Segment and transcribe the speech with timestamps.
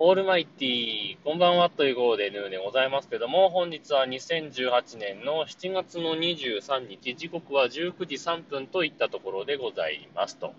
[0.00, 10.36] オールマイティー、こんばんはという号でヌーでございますけども、本日は2018年の7月の23日、時刻は19時3分といったところでございます。
[10.36, 10.54] と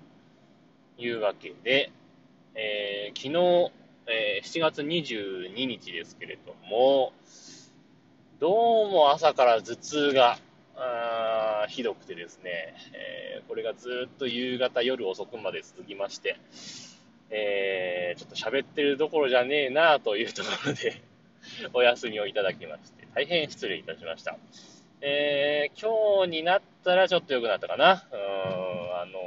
[0.98, 1.89] いうわけで、
[2.54, 3.71] えー、昨日、
[4.07, 7.14] えー、7月22日ですけれども、
[8.42, 10.38] どうも朝から頭痛が、
[10.76, 16.36] あひどくてですね、えー、これがずっと夕方、夜遅くまで続きまして、
[17.32, 21.02] えー、ちょっと喋ってるどころじゃねえなというところで
[21.73, 24.38] お休みをいただきまして、大変失礼いたしました。
[25.02, 28.07] えー、今日になったらちょっと良くなったかな。
[28.12, 29.20] うーん、あの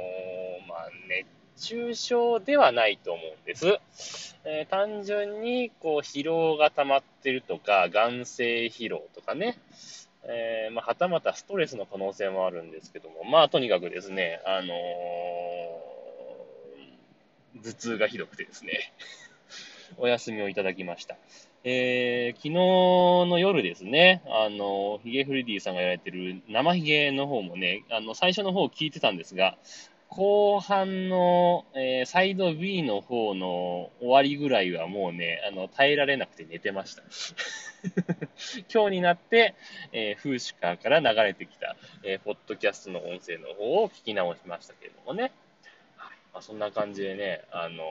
[0.65, 4.35] ー、まあ、熱中症ではないと思うんです。
[4.45, 9.57] えー、単純に、こう、疲労が溜まってるとか、眼性疲労とかね、
[10.25, 14.73] え、まあ、はたまたストレスの可能性もあるんですけども、まあ、とにかくですね、あの
[17.61, 18.93] 頭痛がひどくてですね
[19.97, 21.17] お休みをいただきました。
[21.65, 22.49] えー、昨日
[23.29, 29.57] の夜ですね、あの、ヒゲフリディさんがやられてる生ヒゲの方もね、あの、最初の方聞いてたんですが、
[30.09, 37.03] 後半の、えー、サイド B の方の終わりぐらいはもうね、あの、耐えられなくて寝てました。
[38.71, 39.55] 今日になって、
[39.91, 45.31] えー、フーシカーから流れてきた、えー、ポッドキャストの音声の方を聞き直しましたけれどもね。
[46.33, 47.85] まあ、そんな感じでね、あの、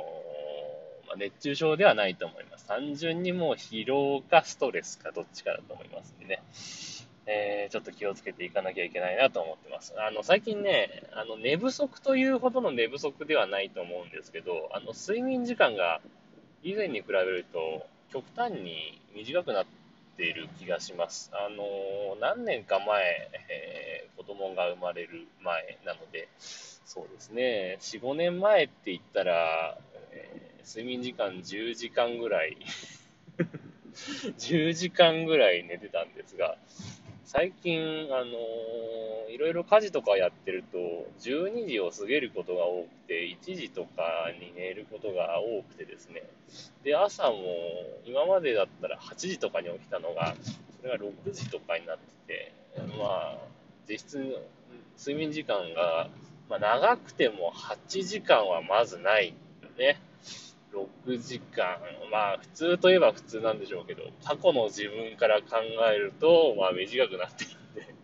[1.07, 2.67] まあ、熱中症ではないと思います。
[2.67, 6.43] 単純にもう疲労かストレスかどっちかだと思いますんでね。
[7.27, 9.95] えー、ちょっと気をつけていかなきゃいけないなと思ってます。
[9.97, 16.01] あの、最近ね、あの、寝不足というほどの寝不足ではないと思うんですけど、あの、睡眠時間が
[16.65, 19.67] 以前に比べると極端に短くなっ
[20.17, 21.31] ている気がします。
[21.33, 23.03] あの、何年か前、
[23.49, 23.92] えー、
[24.23, 27.79] 子供が生まれる前なので、そうですね。
[27.81, 29.79] 4、5年前って言ったら、
[30.13, 32.57] えー、睡眠時間10時間ぐらい
[34.39, 36.57] 10時間ぐらい寝てたんですが、
[37.25, 40.79] 最近、あのー、いろいろ家事とかやってると、
[41.21, 46.23] 12時を過ぎることが多くて、1時とかに寝ることが多くてですね。
[46.85, 47.39] で、朝も、
[48.05, 50.35] 今までだったら8時とかに起きたのが、
[50.79, 52.53] それが6時とかになってて、
[52.99, 53.39] まあ、
[53.89, 54.37] 実質、
[54.97, 56.11] 睡眠時間が
[56.53, 59.35] まあ、長くても8時間はまずない
[59.79, 60.03] ね。
[61.07, 61.79] 6時間。
[62.11, 65.57] まあ、普通といえば普通なんでしょうけど、過去の自分から考
[65.91, 67.95] えると、まあ、短くなってるんで、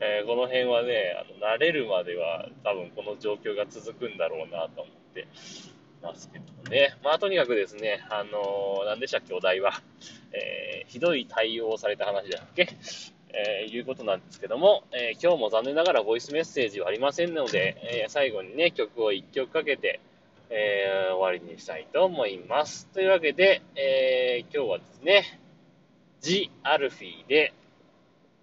[0.00, 5.28] えー、この辺はね、あの、慣れるまでは多分この状況が続くんだろうなと思って
[6.02, 6.96] ますけどね。
[7.02, 9.82] まあ、とにかくですね、あのー、何でしたっけ、お題は。
[10.32, 12.68] えー、ひどい対応された話だっけ？
[13.36, 20.00] えー、いうことなんですけども、えー、今日も残念ながらボイスメッセージはありませんので、えー、最後にね、曲を1曲かけて、
[20.48, 22.86] え終わりにしたいと思います。
[22.94, 25.40] というわけで、え今日はですね、
[26.20, 27.52] ジ・アルフィーで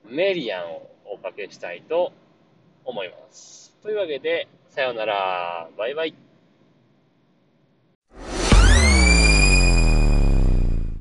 [0.10, 2.12] メリアンをおかけしたいと
[2.84, 3.74] 思います。
[3.82, 5.70] というわけで、さようなら。
[5.78, 6.14] バイバイ。